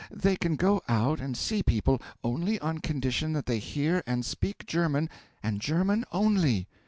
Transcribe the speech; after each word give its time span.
They 0.09 0.35
can 0.35 0.55
go 0.55 0.81
out, 0.89 1.19
and 1.21 1.37
see 1.37 1.61
people, 1.61 2.01
only 2.23 2.57
on 2.59 2.79
condition 2.79 3.33
that 3.33 3.45
they 3.45 3.59
hear 3.59 4.01
and 4.07 4.25
speak 4.25 4.65
German, 4.65 5.11
and 5.43 5.61
German 5.61 6.05
only. 6.11 6.67